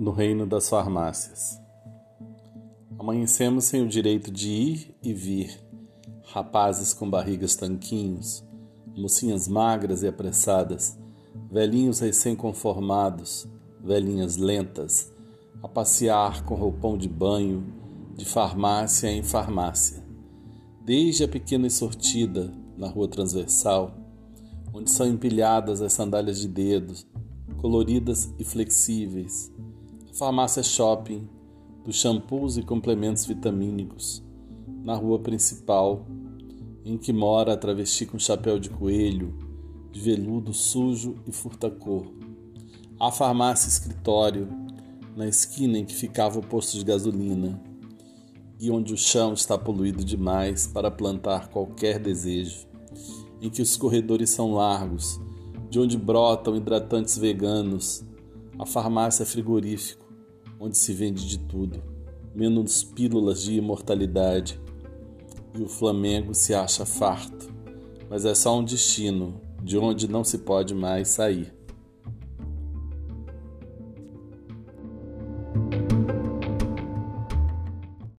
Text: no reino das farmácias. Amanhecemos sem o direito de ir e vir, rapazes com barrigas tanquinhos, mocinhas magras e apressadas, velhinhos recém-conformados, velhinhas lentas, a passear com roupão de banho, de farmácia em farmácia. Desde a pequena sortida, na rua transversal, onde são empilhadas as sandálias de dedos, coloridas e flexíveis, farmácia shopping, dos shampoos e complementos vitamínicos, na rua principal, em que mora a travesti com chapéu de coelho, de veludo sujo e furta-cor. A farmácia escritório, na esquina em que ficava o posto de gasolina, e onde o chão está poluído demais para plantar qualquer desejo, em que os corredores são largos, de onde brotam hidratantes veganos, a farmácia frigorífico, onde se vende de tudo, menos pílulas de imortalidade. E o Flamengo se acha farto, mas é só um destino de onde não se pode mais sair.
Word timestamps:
no 0.00 0.12
reino 0.12 0.46
das 0.46 0.66
farmácias. 0.66 1.60
Amanhecemos 2.98 3.66
sem 3.66 3.82
o 3.82 3.86
direito 3.86 4.30
de 4.30 4.48
ir 4.48 4.96
e 5.02 5.12
vir, 5.12 5.60
rapazes 6.24 6.94
com 6.94 7.10
barrigas 7.10 7.54
tanquinhos, 7.54 8.42
mocinhas 8.96 9.46
magras 9.46 10.02
e 10.02 10.08
apressadas, 10.08 10.98
velhinhos 11.52 12.00
recém-conformados, 12.00 13.46
velhinhas 13.78 14.38
lentas, 14.38 15.12
a 15.62 15.68
passear 15.68 16.46
com 16.46 16.54
roupão 16.54 16.96
de 16.96 17.06
banho, 17.06 17.62
de 18.16 18.24
farmácia 18.24 19.08
em 19.08 19.22
farmácia. 19.22 20.02
Desde 20.82 21.24
a 21.24 21.28
pequena 21.28 21.68
sortida, 21.68 22.50
na 22.74 22.88
rua 22.88 23.06
transversal, 23.06 23.94
onde 24.72 24.90
são 24.90 25.06
empilhadas 25.06 25.82
as 25.82 25.92
sandálias 25.92 26.40
de 26.40 26.48
dedos, 26.48 27.06
coloridas 27.58 28.32
e 28.38 28.44
flexíveis, 28.44 29.52
farmácia 30.12 30.62
shopping, 30.62 31.28
dos 31.84 31.96
shampoos 31.96 32.58
e 32.58 32.62
complementos 32.62 33.24
vitamínicos, 33.24 34.22
na 34.82 34.94
rua 34.94 35.18
principal, 35.18 36.06
em 36.84 36.98
que 36.98 37.12
mora 37.12 37.54
a 37.54 37.56
travesti 37.56 38.06
com 38.06 38.18
chapéu 38.18 38.58
de 38.58 38.70
coelho, 38.70 39.36
de 39.92 40.00
veludo 40.00 40.52
sujo 40.52 41.14
e 41.26 41.32
furta-cor. 41.32 42.12
A 42.98 43.10
farmácia 43.10 43.68
escritório, 43.68 44.48
na 45.16 45.26
esquina 45.26 45.78
em 45.78 45.84
que 45.84 45.94
ficava 45.94 46.38
o 46.38 46.46
posto 46.46 46.76
de 46.76 46.84
gasolina, 46.84 47.60
e 48.58 48.70
onde 48.70 48.92
o 48.92 48.98
chão 48.98 49.32
está 49.32 49.56
poluído 49.56 50.04
demais 50.04 50.66
para 50.66 50.90
plantar 50.90 51.48
qualquer 51.48 51.98
desejo, 51.98 52.66
em 53.40 53.48
que 53.48 53.62
os 53.62 53.76
corredores 53.76 54.30
são 54.30 54.52
largos, 54.52 55.18
de 55.70 55.80
onde 55.80 55.96
brotam 55.96 56.56
hidratantes 56.56 57.16
veganos, 57.16 58.04
a 58.58 58.66
farmácia 58.66 59.24
frigorífico, 59.24 59.99
onde 60.60 60.76
se 60.76 60.92
vende 60.92 61.26
de 61.26 61.38
tudo, 61.38 61.82
menos 62.34 62.84
pílulas 62.84 63.42
de 63.42 63.54
imortalidade. 63.54 64.60
E 65.58 65.62
o 65.62 65.68
Flamengo 65.68 66.34
se 66.34 66.54
acha 66.54 66.84
farto, 66.84 67.52
mas 68.10 68.26
é 68.26 68.34
só 68.34 68.58
um 68.58 68.62
destino 68.62 69.40
de 69.62 69.78
onde 69.78 70.06
não 70.06 70.22
se 70.22 70.38
pode 70.38 70.74
mais 70.74 71.08
sair. 71.08 71.52